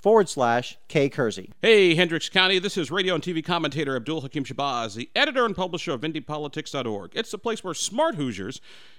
[0.00, 1.52] forward slash K Kersey.
[1.62, 5.56] Hey, Hendricks County, this is radio and TV commentator Abdul Hakim Shabazz, the editor and
[5.56, 7.12] publisher of IndyPolitics.org.
[7.14, 8.60] It's the place where smart Hoosiers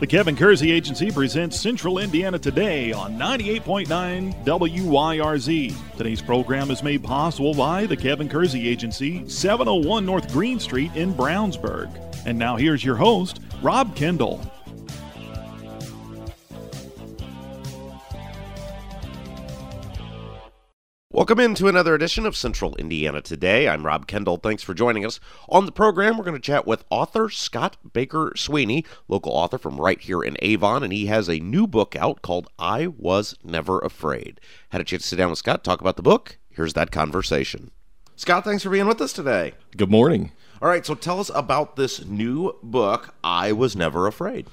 [0.00, 5.96] The Kevin Kersey Agency presents Central Indiana Today on 98.9 WYRZ.
[5.96, 11.12] Today's program is made possible by the Kevin Kersey Agency, 701 North Green Street in
[11.12, 11.90] Brownsburg.
[12.26, 14.40] And now here's your host, Rob Kendall.
[21.10, 23.66] Welcome into another edition of Central Indiana Today.
[23.66, 24.36] I'm Rob Kendall.
[24.36, 25.18] Thanks for joining us.
[25.48, 29.80] On the program, we're going to chat with author Scott Baker Sweeney, local author from
[29.80, 33.78] right here in Avon, and he has a new book out called I Was Never
[33.78, 34.38] Afraid.
[34.68, 36.36] Had a chance to sit down with Scott, talk about the book.
[36.50, 37.70] Here's that conversation.
[38.14, 39.54] Scott, thanks for being with us today.
[39.78, 40.32] Good morning.
[40.60, 44.46] All right, so tell us about this new book, I Was Never Afraid.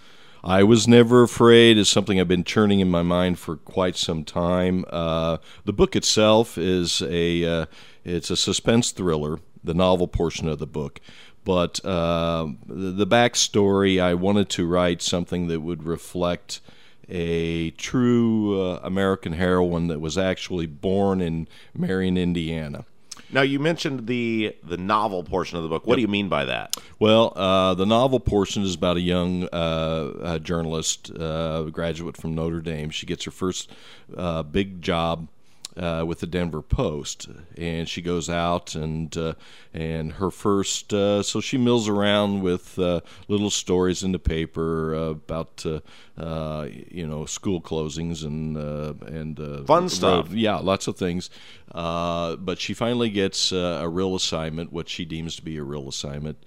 [0.46, 4.24] I was never afraid is something I've been churning in my mind for quite some
[4.24, 4.86] time.
[4.92, 7.66] Uh, the book itself is a uh,
[8.04, 11.02] it's a suspense thriller, the novel portion of the book.
[11.44, 16.62] But uh, the, the backstory, I wanted to write something that would reflect
[17.10, 22.86] a true uh, American heroine that was actually born in Marion, Indiana.
[23.32, 25.86] Now you mentioned the the novel portion of the book.
[25.88, 25.98] What yep.
[25.98, 26.76] do you mean by that?
[27.00, 32.62] Well, uh, the novel portion is about a young uh, journalist, uh, graduate from Notre
[32.62, 32.90] Dame.
[32.90, 33.72] She gets her first
[34.16, 35.28] uh, big job
[35.78, 37.28] uh, with the Denver Post,
[37.58, 39.34] and she goes out and uh,
[39.74, 44.94] and her first uh, so she mills around with uh, little stories in the paper
[44.94, 50.32] about uh, you know school closings and uh, and fun stuff.
[50.32, 51.30] yeah, lots of things.
[51.74, 56.38] but she finally gets a real assignment, what she deems to be a real assignment,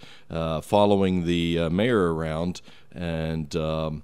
[0.62, 2.60] following the mayor around
[2.92, 3.54] and.
[3.56, 4.02] Um,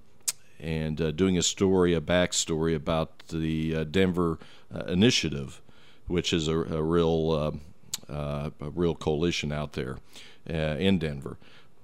[0.64, 4.38] and uh, doing a story, a backstory about the uh, Denver
[4.74, 5.60] uh, initiative,
[6.06, 7.30] which is a, a real
[8.08, 9.98] uh, uh, a real coalition out there
[10.46, 11.36] in Denver.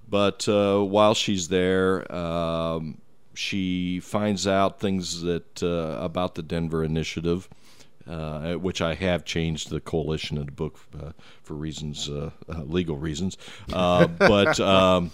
[0.09, 2.99] But while she's there, um,
[3.35, 7.49] she finds out things that about the Denver initiative.
[8.09, 11.13] Uh, which I have changed the coalition in the book uh,
[11.45, 13.37] for reasons, uh, legal reasons.
[13.69, 15.13] but um,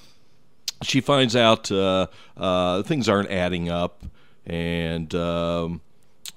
[0.83, 4.05] she finds out things aren't adding up,
[4.47, 5.81] and um,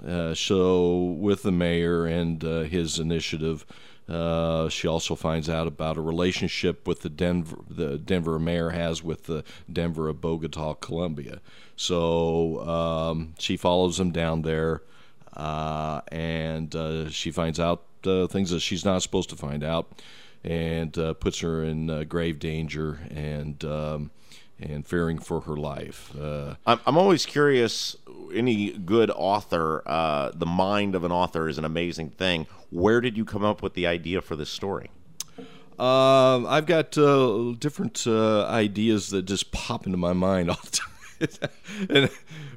[0.05, 3.65] uh, so, with the mayor and uh, his initiative,
[4.07, 9.03] uh, she also finds out about a relationship with the Denver the Denver mayor has
[9.03, 11.41] with the Denver of Bogota, Colombia.
[11.75, 14.81] So um, she follows him down there,
[15.35, 20.01] uh, and uh, she finds out uh, things that she's not supposed to find out,
[20.43, 22.99] and puts her in grave danger.
[23.11, 24.11] And um,
[24.61, 26.13] and fearing for her life.
[26.19, 27.95] Uh, I'm, I'm always curious.
[28.33, 32.47] Any good author, uh, the mind of an author is an amazing thing.
[32.69, 34.91] Where did you come up with the idea for this story?
[35.79, 41.27] Uh, I've got uh, different uh, ideas that just pop into my mind all the
[41.27, 41.49] time.
[41.89, 42.09] and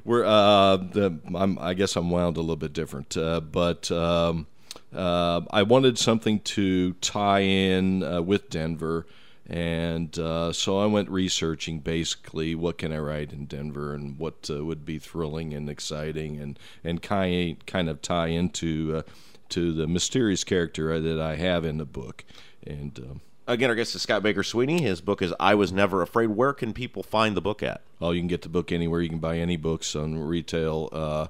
[0.03, 1.19] we're, uh, the,
[1.59, 3.15] i guess I'm wound a little bit different,
[3.51, 3.91] but.
[3.91, 4.47] Um,
[4.95, 9.07] I wanted something to tie in with Denver
[9.47, 14.49] and uh, so I went researching basically what can I write in Denver and what
[14.49, 19.01] uh, would be thrilling and exciting and and kind kind of tie into uh,
[19.49, 22.23] to the mysterious character that I have in the book.
[22.65, 24.81] And um, Again, our guest is Scott Baker Sweeney.
[24.81, 26.27] His book is I Was Never Afraid.
[26.27, 27.81] Where can people find the book at?
[27.99, 29.01] Oh, you can get the book anywhere.
[29.01, 31.27] You can buy any books on retail, uh,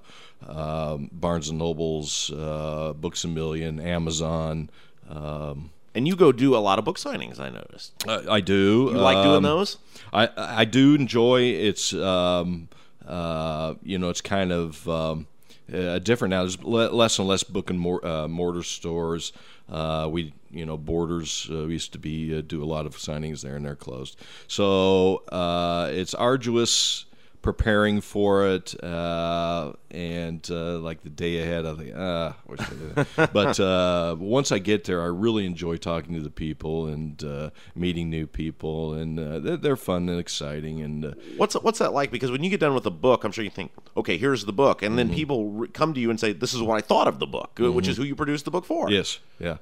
[0.48, 4.70] um Barnes and Nobles, uh, Books a Million, Amazon.
[5.10, 7.94] Um, And you go do a lot of book signings, I noticed.
[8.08, 8.90] I, I do.
[8.92, 9.78] You like doing Um, those?
[10.12, 12.68] I I do enjoy it's um,
[13.08, 15.28] uh, you know it's kind of um,
[15.74, 16.42] uh, different now.
[16.42, 19.34] There's less and less book and mor- uh, mortar stores.
[19.72, 23.42] Uh, we you know Borders uh, used to be uh, do a lot of signings
[23.42, 24.18] there and they're closed.
[24.48, 27.06] So uh, it's arduous
[27.44, 33.28] preparing for it uh, and uh, like the day ahead I think ah wish I
[33.34, 37.50] but uh, once I get there I really enjoy talking to the people and uh,
[37.76, 41.94] meeting new people and uh, they're, they're fun and exciting and uh, What's what's that
[41.94, 42.10] like?
[42.12, 44.54] Because when you get done with a book, I'm sure you think, okay, here's the
[44.54, 45.16] book, and then Mm-hmm.
[45.16, 47.72] people come to you and say, "This is what I thought of the book," uh,
[47.72, 48.90] which is who you produced the book for.
[48.90, 49.58] Yes, yeah.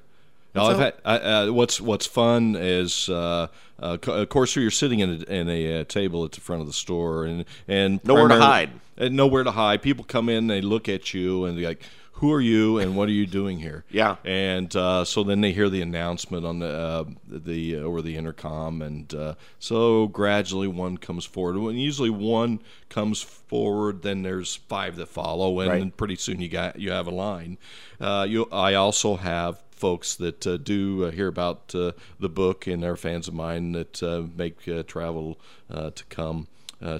[0.54, 3.46] Now, I've had, I, uh, what's what's fun is, uh,
[3.80, 6.66] uh, of course, you're sitting in a, in a uh, table at the front of
[6.66, 8.70] the store, and and Nowhere to hide.
[8.98, 9.80] and nowhere to hide.
[9.82, 11.82] People come in, they look at you, and they're like,
[12.16, 12.78] "Who are you?
[12.78, 14.16] And what are you doing here?" Yeah.
[14.26, 18.16] and uh, so then they hear the announcement on the uh, the uh, over the
[18.16, 21.56] intercom, and uh, so gradually one comes forward.
[21.56, 22.60] When usually one
[22.90, 25.96] comes forward, then there's five that follow, and Right.
[25.96, 27.56] pretty soon you got you have a line.
[27.98, 31.90] Uh, you, I also have folks that uh, do uh, hear about uh,
[32.20, 36.46] the book and are fans of mine that uh, make travel to come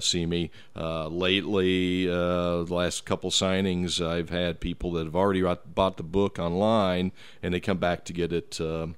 [0.01, 0.51] see me.
[0.75, 7.13] Lately, the last couple signings, I've had people that have already bought- the book online
[7.41, 8.95] and they come back to get it to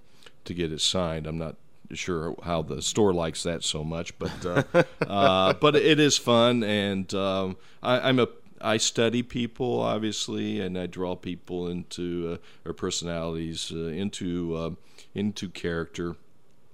[0.54, 1.28] get it signed.
[1.28, 1.56] I'm not
[1.94, 4.64] sure how the store likes that so much, but uh,
[5.08, 8.28] uh, but it is fun, and um, I, I'm a
[8.62, 14.72] I study people obviously, and I draw people into uh, their personalities, uh, into uh,
[15.14, 16.16] into character.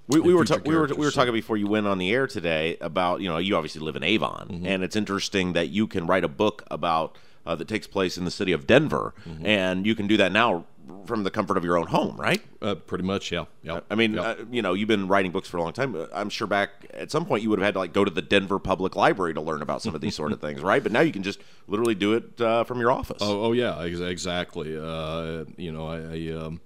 [0.07, 2.27] We, we were ta- we were we were talking before you went on the air
[2.27, 4.65] today about you know you obviously live in Avon Mm-hmm.
[4.65, 8.25] and it's interesting that you can write a book about uh, that takes place in
[8.25, 9.45] the city of Denver Mm-hmm.
[9.45, 10.65] and you can do that now
[11.05, 12.41] from the comfort of your own home, right?
[12.61, 13.45] Uh, pretty much, yeah.
[13.63, 13.79] yeah.
[13.89, 14.21] I mean, yeah.
[14.21, 15.95] uh, you know, you've been writing books for a long time.
[15.95, 18.11] Uh, I'm sure back at some point you would have had to like go to
[18.11, 20.81] the Denver Public Library to learn about some of these sort of things, right?
[20.83, 23.19] But now you can just literally do it uh, from your office.
[23.21, 24.77] Oh, oh yeah, ex- exactly.
[24.77, 26.61] Uh, you know, I, I um,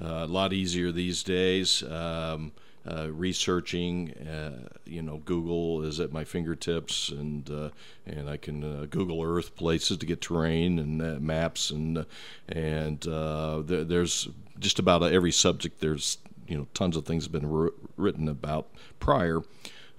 [0.00, 1.82] uh, a lot easier these days.
[1.84, 2.52] Um,
[2.88, 7.68] uh, researching, uh, you know, Google is at my fingertips, and uh,
[8.06, 12.06] and I can uh, Google Earth places to get terrain and uh, maps, and
[12.48, 14.28] and there, there's
[14.58, 15.80] just about every subject.
[15.80, 16.18] There's
[16.48, 18.68] you know tons of things have been wr- written about
[18.98, 19.42] prior.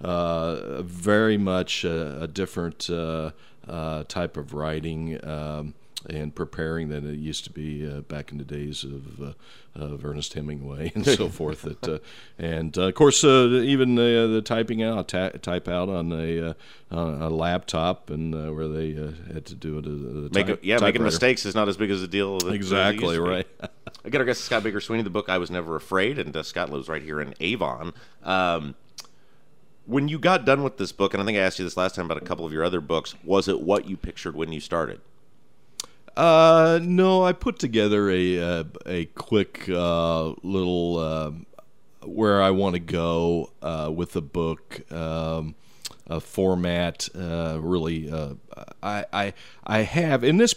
[0.00, 2.88] Very much a, a different
[4.08, 5.24] type of writing.
[5.24, 5.74] Um,
[6.10, 9.32] and preparing than it used to be uh, back in the days of, uh,
[9.74, 11.62] of Ernest Hemingway and so forth.
[11.62, 11.98] That uh,
[12.38, 16.50] and uh, of course uh, even the, the typing out ta- type out on a,
[16.50, 16.54] uh,
[16.90, 19.86] on a laptop and uh, where they uh, had to do it.
[19.86, 22.36] Uh, Make a, yeah, making mistakes is not as big as a deal.
[22.36, 23.30] as it- as it Exactly used to be.
[23.30, 23.46] right.
[24.04, 25.02] Again, our guest is Scott Baker Sweeney.
[25.04, 27.92] The book I Was Never Afraid, and uh, Scott lives right here in Avon.
[28.24, 28.74] Um,
[29.86, 31.94] when you got done with this book, and I think I asked you this last
[31.94, 34.60] time about a couple of your other books, was it what you pictured when you
[34.60, 35.00] started?
[36.16, 41.30] Uh, no, I put together a uh, a quick uh, little uh,
[42.04, 44.90] where I want to go uh, with the book.
[44.92, 45.54] Um,
[46.08, 48.34] a format uh, really uh,
[48.82, 50.52] I, I I have in this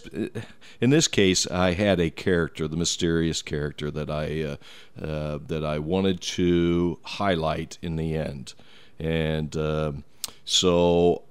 [0.82, 4.56] in this case I had a character the mysterious character that I uh,
[5.02, 8.54] uh, that I wanted to highlight in the end
[9.00, 10.04] and um
[10.44, 11.24] so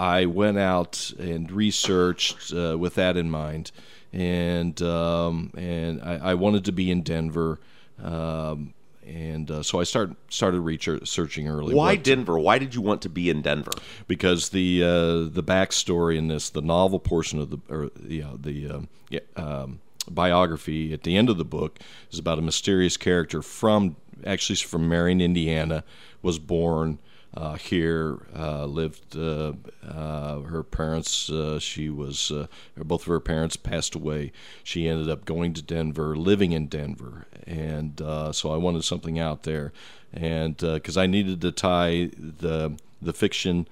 [0.00, 3.70] I went out and researched uh, with that in mind,
[4.14, 7.60] and um, and I, I wanted to be in Denver,
[8.02, 8.72] um,
[9.06, 11.74] and uh, so I start started researching early.
[11.74, 12.38] Why what- Denver?
[12.38, 13.72] Why did you want to be in Denver?
[14.08, 18.38] because the uh, the backstory in this, the novel portion of the or you know,
[18.38, 19.80] the um, yeah, um,
[20.10, 21.78] biography at the end of the book
[22.10, 25.84] is about a mysterious character from actually from Marion, Indiana,
[26.22, 27.00] was born.
[27.32, 29.52] Uh, here uh, lived uh,
[29.86, 31.30] uh, her parents.
[31.30, 32.32] Uh, she was
[32.76, 34.32] both of her parents passed away.
[34.64, 38.00] She ended up going to Denver, living in Denver, and
[38.32, 39.72] so I wanted something out there,
[40.12, 43.68] and because I needed to tie the the fiction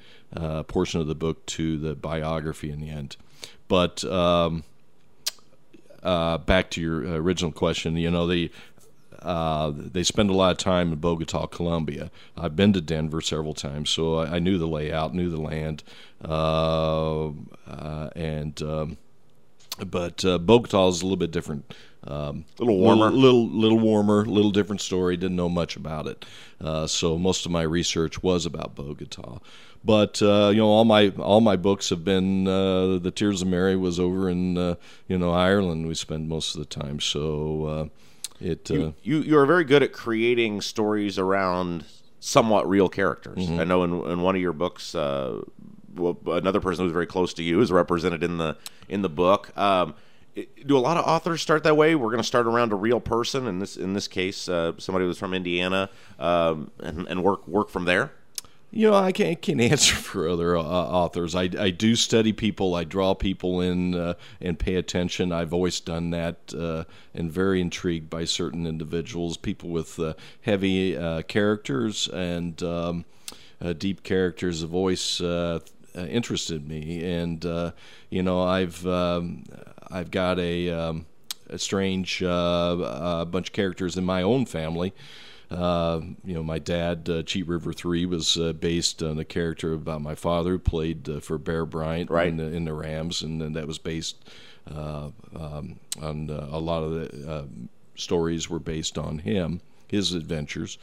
[0.68, 3.16] portion of the book to the biography in the end.
[3.66, 4.62] But um,
[6.02, 8.50] uh, back to your original question, you know, the
[9.22, 12.10] uh, they spend a lot of time in Bogota, Colombia.
[12.36, 15.82] I've been to Denver several times, so I, I knew the layout, knew the land,
[16.24, 17.28] uh,
[17.66, 18.96] uh, and um,
[19.86, 21.74] but uh, Bogota is a little bit different.
[22.04, 25.16] Um, a little warmer, little, little, little warmer, little different story.
[25.16, 26.24] Didn't know much about it,
[26.60, 29.40] uh, so most of my research was about Bogota.
[29.84, 33.48] But uh, you know, all my all my books have been uh, the Tears of
[33.48, 34.74] Mary was over in uh,
[35.06, 35.86] you know Ireland.
[35.86, 37.86] We spend most of the time, so uh,
[38.40, 38.68] it.
[38.70, 41.84] You, you you are very good at creating stories around
[42.20, 43.38] somewhat real characters.
[43.38, 43.60] Mm-hmm.
[43.60, 44.94] I know in in one of your books.
[44.94, 48.56] Well, another person who's very close to you is represented in the
[48.88, 49.56] in the book.
[49.58, 49.94] Um,
[50.66, 51.94] do a lot of authors start that way?
[51.94, 55.04] We're going to start around a real person, in this in this case, uh, somebody
[55.04, 58.12] who's from Indiana, um, and, and work work from there.
[58.70, 61.34] You know, I can't, can't answer for other uh, authors.
[61.34, 62.74] I, I do study people.
[62.74, 65.32] I draw people in uh, and pay attention.
[65.32, 66.84] I've always done that uh,
[67.14, 73.04] and very intrigued by certain individuals, people with uh, heavy uh, characters and um,
[73.60, 74.60] uh, deep characters.
[74.60, 75.20] The voice
[75.94, 77.44] interested me, and
[78.10, 79.44] you know, I've um,
[79.90, 81.06] I've got a, um,
[81.48, 84.92] a strange bunch of characters in my own family.
[85.50, 89.72] Uh, you know, my dad, uh, Cheat River Three, was uh, based on a character
[89.72, 92.28] about my father who played uh, for Bear Bryant right.
[92.28, 94.16] in, the, in the Rams, and, and that was based
[94.74, 97.48] uh, um, on uh, a lot of the
[97.94, 100.76] stories were based on him, his adventures.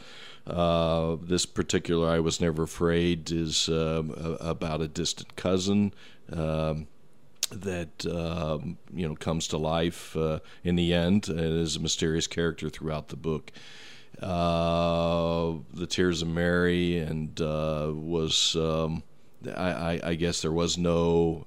[0.47, 5.93] this particular, I was never afraid, is about a distant cousin.
[6.31, 6.87] Um,
[7.51, 10.17] that um, you know comes to life
[10.63, 13.51] in the end and is a mysterious character throughout the book
[14.21, 19.03] uh, the Tears of Mary, and uh, was um,
[19.55, 21.45] I, I, I, guess there was no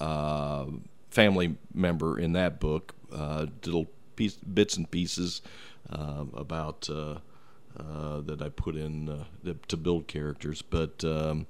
[0.00, 0.66] uh,
[1.10, 2.94] family member in that book.
[3.12, 5.42] Uh, little piece, bits and pieces
[5.90, 11.46] uh, about uh, that I put in uh, to build characters, but um,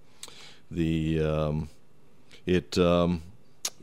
[0.70, 1.70] the um,
[2.46, 3.22] it um,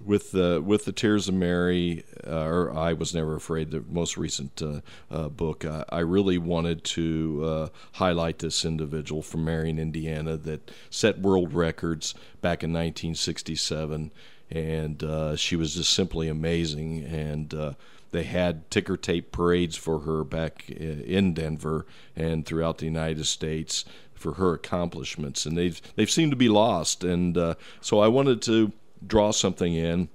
[0.05, 3.71] with the with the Tears of Mary, uh, or I was never afraid.
[3.71, 9.43] The most recent uh, uh, book, I, really wanted to uh, highlight this individual from
[9.43, 14.11] Marion, Indiana, that set world records back in 1967,
[14.51, 17.03] and uh, she was just simply amazing.
[17.03, 17.73] And uh,
[18.11, 21.85] they had ticker tape parades for her back in Denver
[22.15, 23.83] and throughout the United States
[24.13, 27.03] for her accomplishments, and they've they've seemed to be lost.
[27.03, 28.71] And so I wanted to
[29.05, 30.09] draw something in.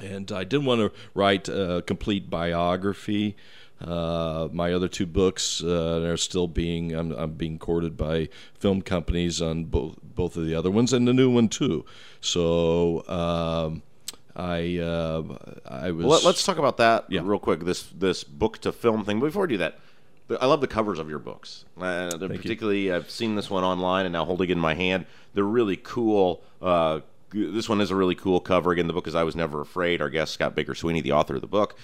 [0.00, 3.36] And I didn't want to write a complete biography.
[3.80, 8.80] Uh, my other two books uh, are still being I'm, I'm, being courted by film
[8.80, 11.84] companies on both both of the other ones and the new one too.
[12.22, 13.82] So um,
[14.34, 15.22] I uh,
[15.66, 16.06] I was.
[16.06, 17.20] Well, let's talk about that yeah.
[17.22, 17.60] real quick.
[17.60, 19.20] This this book to film thing.
[19.20, 19.78] But before we do that,
[20.40, 21.64] I love the covers of your books.
[21.80, 22.94] Uh, particularly, you.
[22.94, 25.06] I've seen this one online and now holding it in my hand.
[25.34, 27.00] They're really cool uh,
[27.32, 28.72] this one is a really cool cover.
[28.72, 30.00] Again, the book is I Was Never Afraid.
[30.00, 31.76] Our guest, Scott Baker Sweeney, the author of the book.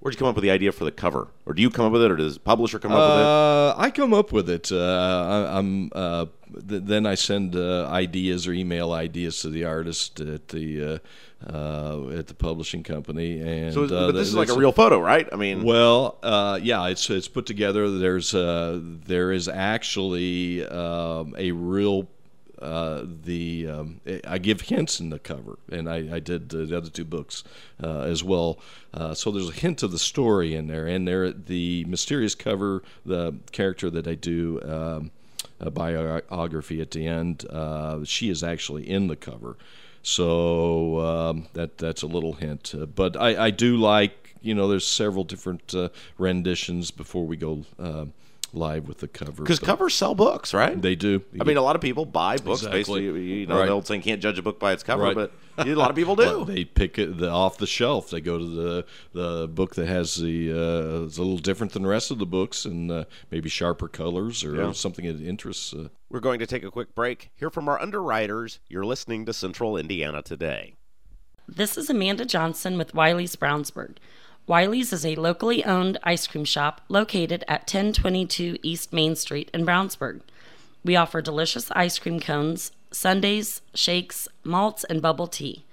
[0.00, 1.28] Where'd you come up with the idea for the cover?
[1.44, 3.80] Or do you come up with it, or does the publisher come up uh, with
[3.80, 3.84] it?
[3.84, 4.70] I come up with it.
[4.70, 6.26] Uh, I, am uh,
[6.68, 11.02] th- then I send uh, ideas or email ideas to the artist at the
[11.44, 13.40] uh, uh, at the publishing company.
[13.40, 15.28] And so, but this is like a real photo, right?
[15.32, 16.18] I mean, well,
[16.62, 17.90] yeah, it's it's put together.
[17.90, 22.08] There's there is actually um, a real
[22.60, 26.90] uh, the um, I give hints in the cover, and I, I did the other
[26.90, 27.44] two books
[27.82, 28.58] uh, as well.
[28.92, 32.82] Uh, so there's a hint of the story in there, and there the mysterious cover,
[33.04, 34.60] the character that I do.
[34.62, 35.10] Um,
[35.60, 37.44] a biography at the end.
[37.50, 39.56] Uh, she is actually in the cover,
[40.02, 42.72] so um, that that's a little hint.
[42.80, 45.74] Uh, but I, I do like you know there's several different
[46.16, 47.64] renditions before we go
[48.52, 49.42] live with the cover.
[49.42, 50.80] Because covers sell books, right?
[50.80, 51.22] They do.
[51.40, 52.80] I mean, a lot of people buy books exactly.
[52.80, 53.22] basically.
[53.22, 53.66] You know, right.
[53.66, 55.14] the old saying, "Can't judge a book by its cover," right.
[55.14, 56.44] but a lot of people do.
[56.44, 58.10] they pick it the, off the shelf.
[58.10, 61.82] They go to the the book that has the uh, it's a little different than
[61.82, 64.72] the rest of the books, and uh, maybe sharper colors or yeah.
[64.72, 65.72] something that interests.
[65.74, 67.30] Uh, We're going to take a quick break.
[67.36, 68.60] Hear from our underwriters.
[68.68, 70.74] You're listening to Central Indiana today.
[71.46, 73.96] This is Amanda Johnson with Wiley's Brownsburg.
[74.48, 79.66] Wiley's is a locally owned ice cream shop located at 1022 East Main Street in
[79.66, 80.22] Brownsburg.
[80.82, 85.66] We offer delicious ice cream cones, sundaes, shakes, malts, and bubble tea.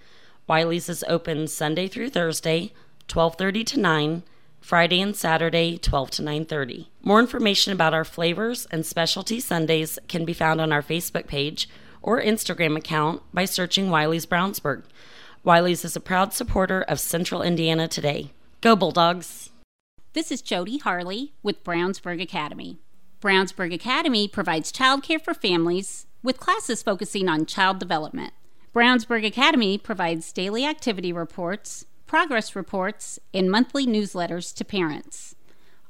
[0.45, 2.73] Wiley's is open Sunday through Thursday,
[3.07, 4.23] 12:30 to 9,
[4.59, 6.89] Friday and Saturday, 12 to 9:30.
[7.01, 11.69] More information about our flavors and specialty sundaes can be found on our Facebook page
[12.01, 14.83] or Instagram account by searching Wiley's Brownsburg.
[15.45, 18.31] Wiley's is a proud supporter of Central Indiana Today.
[18.61, 19.51] Go Bulldogs!
[20.13, 22.79] This is Jody Harley with Brownsburg Academy.
[23.21, 28.33] Brownsburg Academy provides childcare for families with classes focusing on child development.
[28.73, 35.35] Brownsburg Academy provides daily activity reports, progress reports, and monthly newsletters to parents.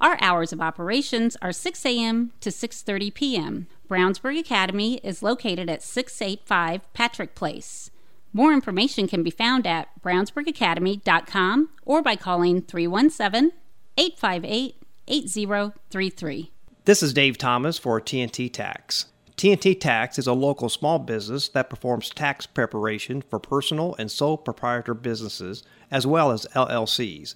[0.01, 2.33] Our hours of operations are 6 a.m.
[2.41, 3.67] to 6:30 p.m.
[3.87, 7.89] Brownsburg Academy is located at 685 Patrick Place.
[8.35, 13.53] More information can be found at brownsburgacademy.com or by calling 317
[13.97, 14.75] 858
[15.07, 16.51] 8033.
[16.83, 19.05] This is Dave Thomas for TNT Tax.
[19.37, 24.37] TNT Tax is a local small business that performs tax preparation for personal and sole
[24.37, 27.35] proprietor businesses as well as LLCs.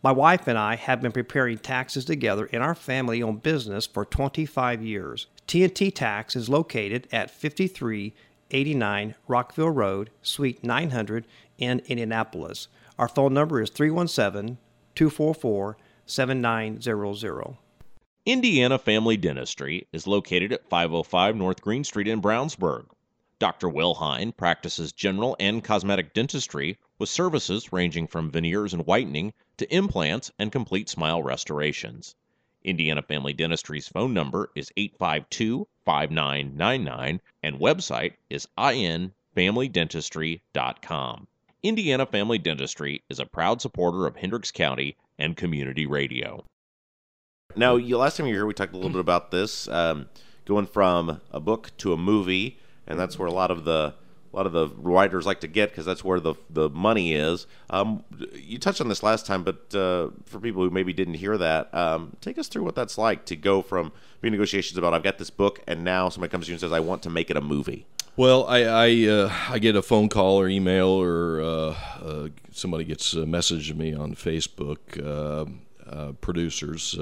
[0.00, 4.04] My wife and I have been preparing taxes together in our family owned business for
[4.04, 5.26] 25 years.
[5.48, 7.32] TNT Tax is located at
[8.48, 11.26] 5389 Rockville Road, Suite 900
[11.58, 12.68] in Indianapolis.
[12.96, 14.58] Our phone number is 317
[14.94, 15.76] 244
[16.06, 17.56] 7900.
[18.24, 22.86] Indiana Family Dentistry is located at 505 North Green Street in Brownsburg.
[23.40, 23.68] Dr.
[23.68, 30.30] Wilhine practices general and cosmetic dentistry with services ranging from veneers and whitening to implants
[30.38, 32.14] and complete smile restorations.
[32.66, 41.26] Indiana Family Dentistry's phone number is 852 5999 and website is infamilydentistry.com.
[41.62, 46.44] Indiana Family Dentistry is a proud supporter of Hendricks County and community radio.
[47.54, 50.08] Now, last time you were here, we talked a little bit about this, um,
[50.44, 53.94] going from a book to a movie, and that's where a lot of the
[54.36, 57.46] a lot of the writers like to get because that's where the the money is.
[57.70, 61.38] Um, you touched on this last time, but uh, for people who maybe didn't hear
[61.38, 65.02] that, um, take us through what that's like to go from being negotiations about I've
[65.02, 67.30] got this book, and now somebody comes to you and says I want to make
[67.30, 67.86] it a movie.
[68.14, 72.84] Well, I I, uh, I get a phone call or email or uh, uh, somebody
[72.84, 74.78] gets a message to me on Facebook.
[75.02, 75.50] Uh,
[75.90, 76.98] uh, producers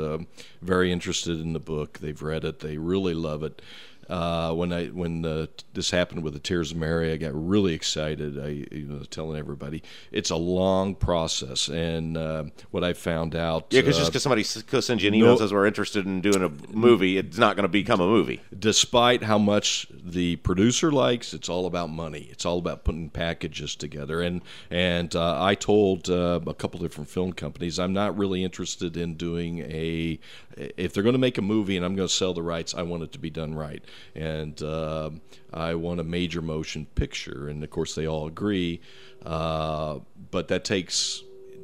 [0.61, 2.01] very interested in the book.
[2.01, 2.61] They've read it.
[2.61, 3.63] They really love it.
[4.09, 7.75] Uh, when I when uh, this happened with the Tears of Mary, I got really
[7.75, 8.39] excited.
[8.39, 9.83] I you know telling everybody
[10.13, 14.23] it's a long process, and uh, what I found out Yeah, because uh, just because
[14.23, 17.57] somebody sends you an email and says we're interested in doing a movie, it's not
[17.57, 18.41] going to become a movie.
[18.59, 22.29] despite how much the producer likes, it's all about money.
[22.31, 24.21] It's all about putting packages together.
[24.21, 28.97] And and uh, I told uh, a couple different film companies I'm not really interested
[28.97, 30.19] in doing a.
[30.57, 32.83] If they're going to make a movie and I'm going to sell the rights, I
[32.83, 33.85] want it to be done right.
[34.15, 35.11] And uh,
[35.53, 37.49] I want a major motion picture.
[37.49, 38.81] And of course, they all agree.
[39.25, 41.23] Uh, but that takes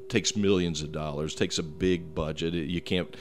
[0.09, 2.53] takes millions of dollars, takes a big budget.
[2.53, 3.15] You can't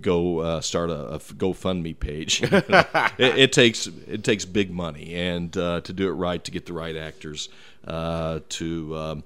[0.00, 2.42] go uh, start a, a GoFundMe page.
[2.52, 6.66] it, it takes it takes big money, and uh, to do it right, to get
[6.66, 7.48] the right actors,
[7.86, 9.24] uh, to um,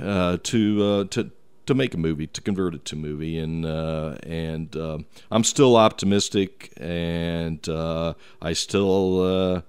[0.00, 1.30] uh, to uh, to
[1.70, 4.98] to make a movie, to convert it to movie, and uh, and uh,
[5.30, 9.22] I'm still optimistic, and uh, I still.
[9.22, 9.62] Uh,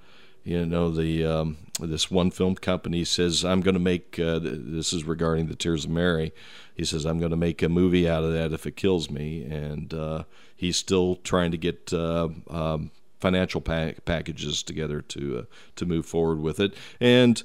[0.43, 4.91] you know the um, this one film company says I'm going to make uh, this
[4.91, 6.33] is regarding the Tears of Mary.
[6.73, 9.43] He says I'm going to make a movie out of that if it kills me,
[9.43, 10.23] and uh,
[10.55, 16.59] he's still trying to get um, financial pa- packages together to to move forward with
[16.59, 16.73] it.
[16.99, 17.43] And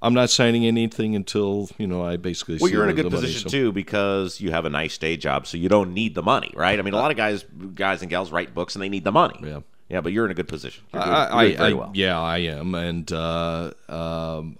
[0.00, 2.58] I'm not signing anything until you know I basically.
[2.60, 4.96] Well, you're in a good the money, position so- too because you have a nice
[4.98, 6.78] day job, so you don't need the money, right?
[6.78, 9.12] I mean, a lot of guys, guys and gals write books and they need the
[9.12, 9.38] money.
[9.42, 9.60] Yeah.
[9.88, 10.84] yeah, but you're in a good position.
[10.92, 11.90] Doing, I, I, very I- well.
[11.94, 14.56] yeah, I am, and uh, um,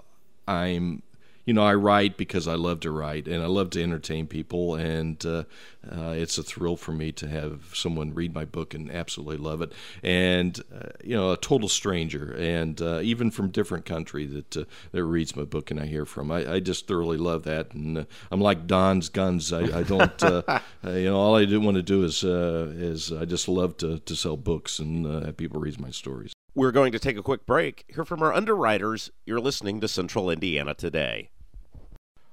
[0.48, 1.02] I'm,
[1.48, 4.74] you know, I write because I love to write and I love to entertain people,
[4.74, 5.44] and uh,
[5.90, 9.62] uh, it's a thrill for me to have someone read my book and absolutely love
[9.62, 14.58] it, and uh, you know, a total stranger, and uh, even from different country that
[14.58, 17.72] uh, that reads my book and I hear from, I, I just thoroughly love that,
[17.72, 19.50] and uh, I'm like Don's guns.
[19.50, 20.22] I, I don't,
[20.84, 24.00] you know, all I do want to do is uh, is I just love to
[24.00, 26.34] to sell books and uh, have people read my stories.
[26.54, 27.86] We're going to take a quick break.
[27.88, 29.10] Hear from our underwriters.
[29.24, 31.30] You're listening to Central Indiana today.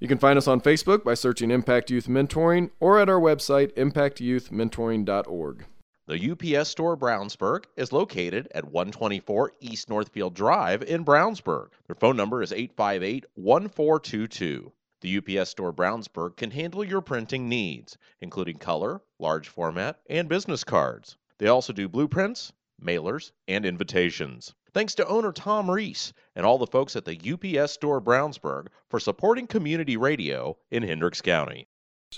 [0.00, 3.74] You can find us on Facebook by searching Impact Youth Mentoring or at our website,
[3.74, 5.66] impactyouthmentoring.org.
[6.06, 11.68] the UPS Store Brownsburg is located at 124 East Northfield Drive in Brownsburg.
[11.86, 14.72] Their phone number is 858 1422.
[15.02, 20.64] The UPS Store Brownsburg can handle your printing needs, including color, large format, and business
[20.64, 21.18] cards.
[21.36, 24.54] They also do blueprints, mailers, and invitations.
[24.72, 29.00] Thanks to owner Tom Reese and all the folks at the UPS Store Brownsburg for
[29.00, 31.66] supporting community radio in Hendricks County.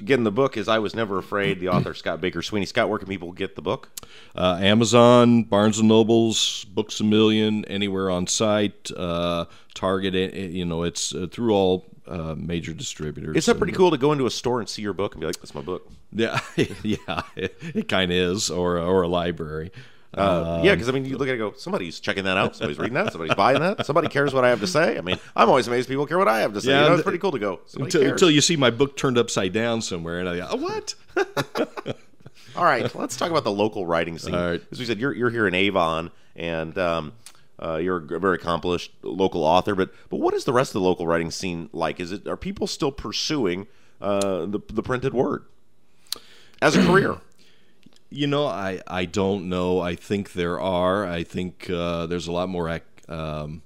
[0.01, 2.65] Again, the book is I Was Never Afraid, the author Scott Baker Sweeney.
[2.65, 3.91] Scott, where can people get the book?
[4.35, 10.33] Uh, Amazon, Barnes and Nobles, Books a Million, anywhere on site, uh, Target.
[10.35, 13.37] You know, it's uh, through all uh, major distributors.
[13.37, 15.27] It's that pretty cool to go into a store and see your book and be
[15.27, 15.87] like, that's my book.
[16.11, 16.41] Yeah,
[16.83, 19.73] yeah, it, it kind of is, or or a library.
[20.15, 22.55] Uh, yeah, because I mean, you look at it and go, somebody's checking that out.
[22.55, 23.13] Somebody's reading that.
[23.13, 23.87] Somebody's buying that.
[23.87, 24.99] Somebody cares what I have to say.
[24.99, 26.71] I mean, I'm always amazed people care what I have to say.
[26.71, 27.61] Yeah, you know, it's pretty cool to go.
[27.75, 30.95] Until, until you see my book turned upside down somewhere, and I go, oh, what?
[32.57, 34.35] All right, let's talk about the local writing scene.
[34.35, 34.63] All right.
[34.71, 37.13] As we said, you're, you're here in Avon, and um,
[37.63, 39.75] uh, you're a very accomplished local author.
[39.75, 42.01] But but what is the rest of the local writing scene like?
[42.01, 43.67] Is it are people still pursuing
[44.03, 45.45] uh, the the printed word
[46.61, 47.17] as a career?
[48.13, 49.81] You know, I, I don't know.
[49.81, 51.07] I think there are.
[51.07, 53.63] I think uh, there's a lot more ac- um,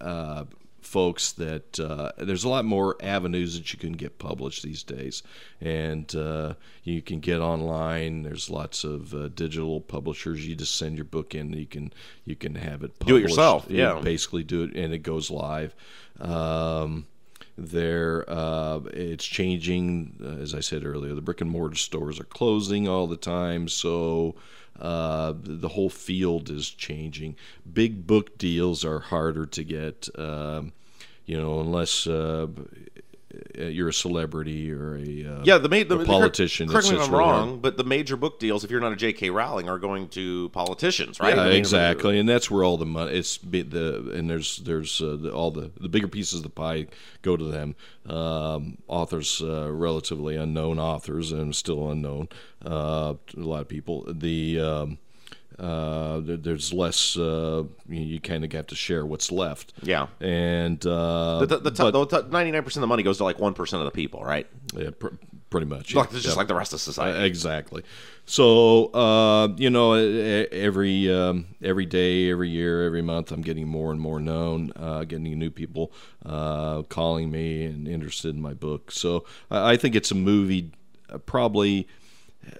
[0.00, 0.44] uh,
[0.80, 5.22] folks that uh, there's a lot more avenues that you can get published these days,
[5.60, 8.22] and uh, you can get online.
[8.22, 10.46] There's lots of uh, digital publishers.
[10.46, 11.92] You just send your book in, you can
[12.24, 13.08] you can have it published.
[13.08, 14.00] Do it yourself, You yeah.
[14.02, 15.74] basically do it, and it goes live.
[16.18, 17.06] Um,
[17.60, 20.16] there, uh, it's changing.
[20.22, 23.68] Uh, as I said earlier, the brick and mortar stores are closing all the time,
[23.68, 24.34] so
[24.80, 27.36] uh, the whole field is changing.
[27.70, 30.08] Big book deals are harder to get.
[30.18, 30.72] Um,
[31.26, 32.48] you know, unless uh,
[33.68, 36.68] you're a celebrity or a, uh, Yeah, the, ma- the politician.
[36.68, 37.62] Correct me if I'm wrong, hard.
[37.62, 39.30] but the major book deals, if you're not a J.K.
[39.30, 41.36] Rowling, are going to politicians, right?
[41.36, 43.12] Yeah, I mean, exactly, and that's where all the money.
[43.12, 46.86] It's the and there's there's uh, the, all the the bigger pieces of the pie
[47.22, 47.76] go to them.
[48.06, 52.28] Um, authors, uh, relatively unknown authors, and still unknown
[52.64, 54.04] uh, to a lot of people.
[54.08, 54.98] The um,
[55.58, 57.16] uh, there's less.
[57.16, 59.72] Uh, you, you kind of have to share what's left.
[59.82, 60.06] Yeah.
[60.20, 63.72] and uh, The, the, but- the, the, 99% of the money goes to like 1%
[63.74, 64.46] of the people, right?
[64.74, 65.08] Yeah, pr-
[65.50, 65.94] pretty much.
[65.94, 66.16] Like, yeah.
[66.16, 66.38] it's just Yeah.
[66.38, 67.18] like the rest of society.
[67.18, 67.82] Uh, exactly.
[68.26, 73.90] So uh, you know, every um, every day, every year, every month, I'm getting more
[73.90, 74.70] and more known.
[74.76, 75.92] Uh, getting new people
[76.24, 78.92] uh, calling me and interested in my book.
[78.92, 80.70] So I, I think it's a movie.
[81.12, 81.88] Uh, probably.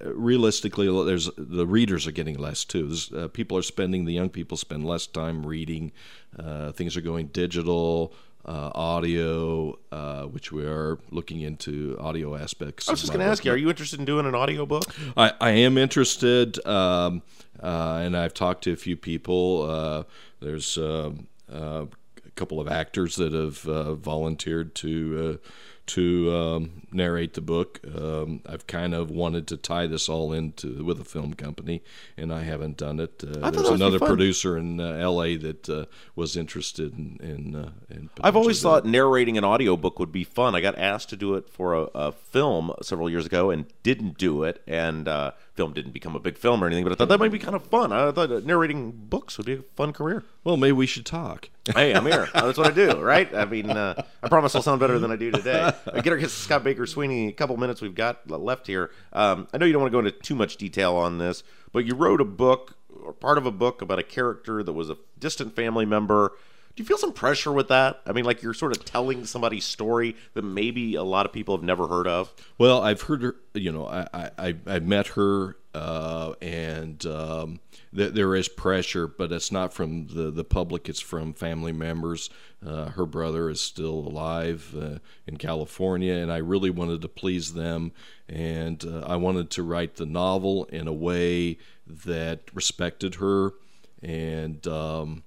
[0.02, 2.94] Realistically, there's the readers are getting less too.
[3.16, 5.92] Uh, people are spending the young people spend less time reading.
[6.38, 8.12] Uh, things are going digital,
[8.44, 12.88] uh, audio, uh, which we are looking into audio aspects.
[12.88, 14.84] I was just going to ask you, are you interested in doing an audiobook?
[15.16, 17.22] I, I am interested, um,
[17.62, 19.62] uh, and I've talked to a few people.
[19.70, 20.02] Uh,
[20.40, 21.86] there's um uh,
[22.24, 25.48] a couple of actors that have uh, volunteered to uh,
[25.86, 27.80] to um, narrate the book.
[27.96, 31.82] Um, I've kind of wanted to tie this all into with a film company,
[32.16, 33.22] and I haven't done it.
[33.24, 35.36] Uh, there's another producer in uh, L.A.
[35.36, 37.18] that uh, was interested in.
[37.20, 40.54] in, uh, in I've always thought narrating an audiobook would be fun.
[40.54, 44.18] I got asked to do it for a, a film several years ago and didn't
[44.18, 44.62] do it.
[44.66, 47.30] And uh, film didn't become a big film or anything, but I thought that might
[47.30, 47.92] be kind of fun.
[47.92, 50.24] I thought uh, narrating books would be a fun career.
[50.42, 51.50] Well, maybe we should talk.
[51.74, 52.30] hey, I'm here.
[52.32, 53.32] That's what I do, right?
[53.34, 55.72] I mean, uh, I promise I'll sound better than I do today.
[55.90, 57.28] Uh, get our guest Scott Baker Sweeney.
[57.28, 58.90] A couple minutes we've got left here.
[59.12, 61.42] Um, I know you don't want to go into too much detail on this,
[61.72, 64.88] but you wrote a book or part of a book about a character that was
[64.88, 66.32] a distant family member.
[66.76, 68.00] Do you feel some pressure with that?
[68.06, 71.56] I mean, like you're sort of telling somebody's story that maybe a lot of people
[71.56, 72.32] have never heard of.
[72.58, 73.36] Well, I've heard her.
[73.54, 77.60] You know, I I, I met her, uh, and um,
[77.94, 80.88] th- there is pressure, but it's not from the the public.
[80.88, 82.30] It's from family members.
[82.64, 87.54] Uh, her brother is still alive uh, in California, and I really wanted to please
[87.54, 87.90] them,
[88.28, 93.54] and uh, I wanted to write the novel in a way that respected her,
[94.02, 94.64] and.
[94.68, 95.24] Um,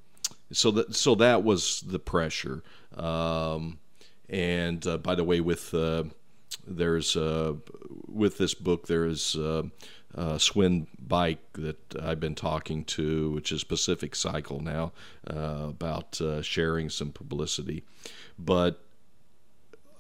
[0.54, 2.64] so that so that was the pressure.
[2.96, 3.80] Um,
[4.30, 6.04] and uh, by the way, with uh,
[6.66, 7.54] there's uh,
[8.08, 9.64] with this book there's uh,
[10.16, 14.92] uh, Schwinn Bike that I've been talking to, which is Pacific Cycle now,
[15.30, 17.84] uh, about uh, sharing some publicity,
[18.38, 18.80] but.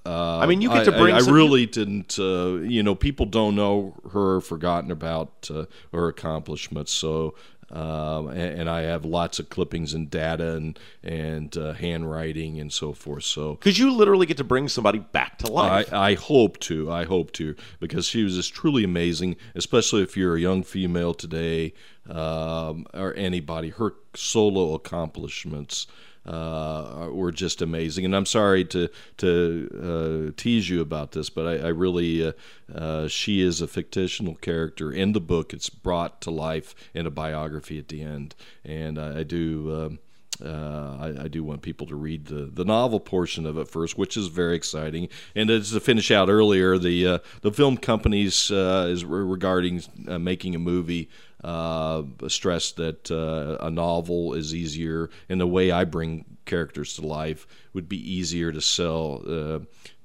[0.06, 2.20] Uh, I mean, you get to bring I, I some- really didn't.
[2.20, 5.64] Uh, you know, people don't know her, forgotten about uh,
[5.94, 6.92] her accomplishments.
[6.92, 7.36] So,
[7.74, 12.72] um, and, and I have lots of clippings and data and and uh, handwriting and
[12.72, 13.24] so forth.
[13.24, 15.92] So, Because you literally get to bring somebody back to life.
[15.92, 16.92] I, I hope to.
[16.92, 21.16] I hope to because she was just truly amazing, especially if you're a young female
[21.16, 21.74] today
[22.08, 23.70] um, or anybody.
[23.70, 25.88] Her solo accomplishments
[26.26, 31.48] uh, were just amazing, and I'm sorry to to uh, tease you about this, but
[31.48, 32.32] I, I really uh,
[32.74, 35.54] uh, she is a fictional character in the book.
[35.54, 39.76] It's brought to life in a biography at the end, and I, I do.
[39.76, 40.00] Um,
[40.44, 44.00] uh, I, I, do want people to read the, the novel portion of it first,
[44.00, 45.10] which is very exciting.
[45.36, 50.18] And as to finish out earlier, the uh, the film companies uh, is regarding uh,
[50.20, 51.10] making a movie.
[51.44, 57.06] Uh, stress that uh, a novel is easier, and the way I bring characters to
[57.06, 59.24] life would be easier to sell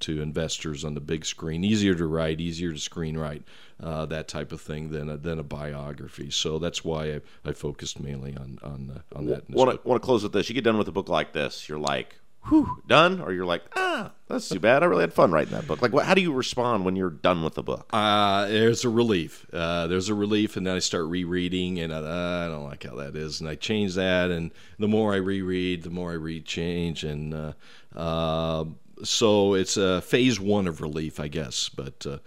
[0.00, 3.42] to investors on the big screen, easier to write, easier to screenwrite
[3.82, 6.30] uh, that type of thing than a, than a biography.
[6.30, 9.48] So that's why I, I focused mainly on on uh, on that.
[9.50, 10.48] Want to want to close with this?
[10.48, 12.16] You get done with a book like this, you're like,
[12.48, 14.82] whew, done, or you're like, ah, that's too bad.
[14.82, 15.82] I really had fun writing that book.
[15.82, 17.88] Like, what, how do you respond when you're done with the book?
[17.92, 19.46] Uh, there's a relief.
[19.52, 22.84] Uh, there's a relief, and then I start rereading, and I, uh, I, don't like
[22.84, 26.16] how that is, and I change that, and the more I reread, the more I
[26.16, 27.52] read change, and uh,
[27.94, 28.64] uh,
[29.04, 32.06] so it's a phase one of relief, I guess, but.
[32.06, 32.18] Uh,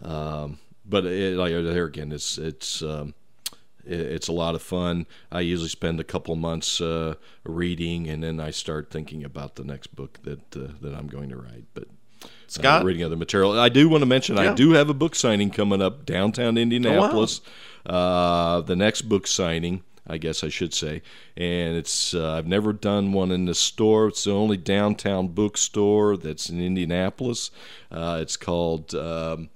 [0.00, 3.14] um, but it, like there again, it's it's um,
[3.88, 5.06] it's a lot of fun.
[5.32, 9.64] I usually spend a couple months uh, reading, and then I start thinking about the
[9.64, 11.64] next book that uh, that I'm going to write.
[11.74, 11.88] But
[12.62, 13.58] uh, reading other material.
[13.58, 14.52] I do want to mention yeah.
[14.52, 17.40] I do have a book signing coming up downtown Indianapolis.
[17.86, 17.98] Oh, wow.
[17.98, 21.02] uh, the next book signing, I guess I should say,
[21.36, 24.08] and it's uh, I've never done one in the store.
[24.08, 27.50] It's the only downtown bookstore that's in Indianapolis.
[27.90, 28.94] Uh, it's called.
[28.94, 29.50] Um,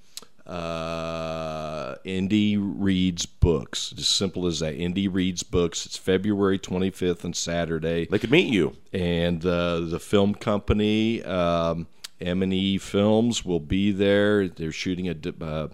[0.47, 3.95] uh, Indy reads books.
[3.97, 4.75] As simple as that.
[4.75, 5.87] Indy reads books.
[5.87, 8.07] It's February 25th and Saturday.
[8.07, 8.77] They could meet you.
[8.93, 11.87] And uh, the film company, um,
[12.21, 14.49] M&E Films, will be there.
[14.49, 15.69] They're shooting a, uh,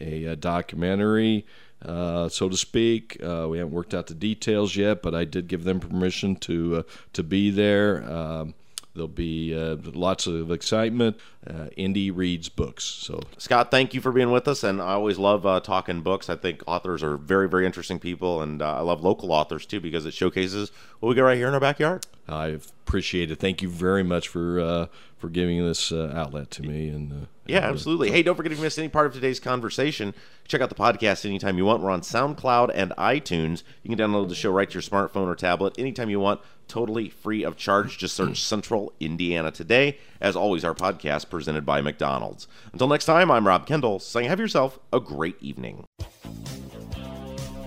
[0.00, 1.46] a, a, documentary.
[1.82, 5.48] Uh, so to speak, uh, we haven't worked out the details yet, but I did
[5.48, 6.82] give them permission to uh,
[7.12, 8.10] to be there.
[8.10, 8.54] Um,
[8.94, 11.18] There'll be uh, lots of excitement.
[11.44, 12.84] Uh, Indy reads books.
[12.84, 16.30] So Scott, thank you for being with us, and I always love uh, talking books.
[16.30, 19.80] I think authors are very, very interesting people, and uh, I love local authors too
[19.80, 22.06] because it showcases what we got right here in our backyard.
[22.28, 23.40] I appreciate it.
[23.40, 24.86] Thank you very much for uh,
[25.24, 26.88] for giving this uh, outlet to me.
[26.88, 28.10] And uh, yeah, absolutely.
[28.10, 30.12] Hey, don't forget if you missed any part of today's conversation,
[30.46, 31.82] check out the podcast anytime you want.
[31.82, 33.62] We're on SoundCloud and iTunes.
[33.82, 37.08] You can download the show right to your smartphone or tablet anytime you want, totally
[37.08, 37.96] free of charge.
[37.96, 39.96] Just search Central Indiana Today.
[40.20, 42.46] As always, our podcast presented by McDonald's.
[42.74, 45.86] Until next time, I'm Rob Kendall saying have yourself a great evening.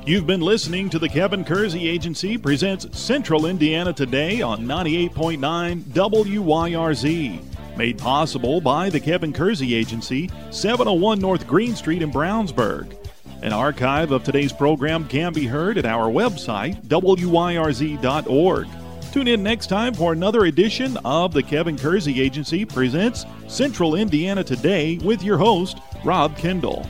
[0.08, 7.76] You've been listening to the Kevin Kersey Agency presents Central Indiana Today on 98.9 WYRZ.
[7.76, 12.96] Made possible by the Kevin Kersey Agency, 701 North Green Street in Brownsburg.
[13.42, 18.68] An archive of today's program can be heard at our website, wyrz.org.
[19.12, 24.42] Tune in next time for another edition of the Kevin Kersey Agency presents Central Indiana
[24.42, 26.90] Today with your host, Rob Kendall.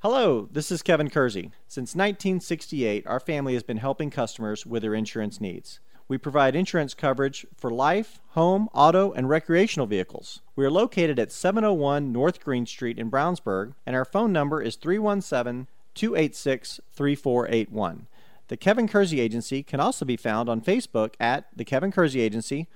[0.00, 1.50] Hello, this is Kevin Kersey.
[1.66, 5.80] Since 1968, our family has been helping customers with their insurance needs.
[6.06, 10.40] We provide insurance coverage for life, home, auto, and recreational vehicles.
[10.54, 14.76] We are located at 701 North Green Street in Brownsburg, and our phone number is
[14.76, 18.06] 317 286 3481.
[18.46, 22.68] The Kevin Kersey Agency can also be found on Facebook at The Kevin Kersey Agency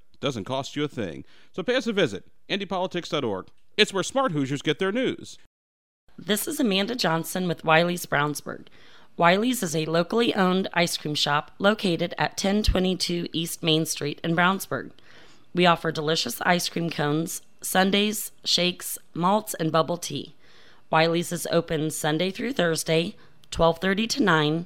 [0.21, 1.25] doesn't cost you a thing.
[1.51, 3.47] So pay us a visit, IndyPolitics.org.
[3.75, 5.37] It's where smart Hoosiers get their news.
[6.17, 8.67] This is Amanda Johnson with Wiley's Brownsburg.
[9.17, 14.35] Wiley's is a locally owned ice cream shop located at 1022 East Main Street in
[14.35, 14.91] Brownsburg.
[15.53, 20.35] We offer delicious ice cream cones, sundaes, shakes, malts, and bubble tea.
[20.89, 23.15] Wiley's is open Sunday through Thursday,
[23.51, 24.65] 12:30 to 9,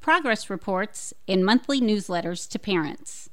[0.00, 3.30] progress reports, and monthly newsletters to parents.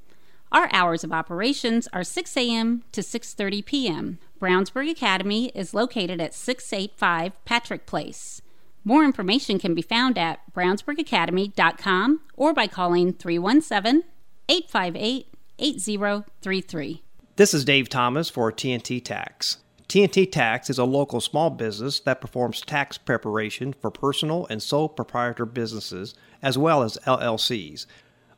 [0.52, 2.84] Our hours of operations are 6 a.m.
[2.92, 4.20] to 6:30 p.m.
[4.40, 8.42] Brownsburg Academy is located at 685 Patrick Place.
[8.84, 14.04] More information can be found at brownsburgacademy.com or by calling 317
[14.48, 15.28] 858
[15.60, 17.04] 8033.
[17.36, 19.58] This is Dave Thomas for TNT Tax.
[19.90, 24.90] TNT Tax is a local small business that performs tax preparation for personal and sole
[24.90, 27.86] proprietor businesses as well as LLCs.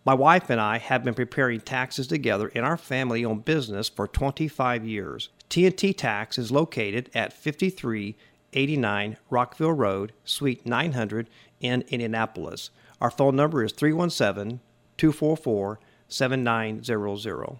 [0.06, 4.08] My wife and I have been preparing taxes together in our family owned business for
[4.08, 5.30] 25 years.
[5.50, 12.70] TNT Tax is located at 5389 Rockville Road, Suite 900 in Indianapolis.
[13.02, 14.60] Our phone number is 317
[14.98, 17.60] 244 7900.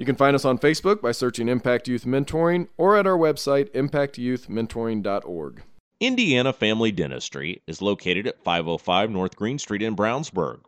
[0.00, 3.68] You can find us on Facebook by searching Impact Youth Mentoring or at our website,
[3.72, 5.62] impactyouthmentoring.org.
[6.00, 10.60] Indiana Family Dentistry is located at 505 North Green Street in Brownsburg.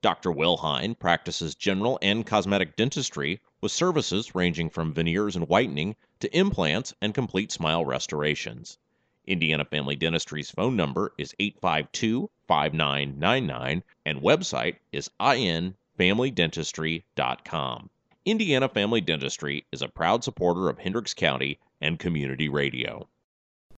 [0.00, 0.32] Dr.
[0.32, 6.94] Wilhine practices general and cosmetic dentistry with services ranging from veneers and whitening to implants
[7.02, 8.78] and complete smile restorations.
[9.26, 17.90] Indiana Family Dentistry's phone number is 852 5999 and website is infamilydentistry.com.
[18.24, 23.08] Indiana Family Dentistry is a proud supporter of Hendricks County and community radio.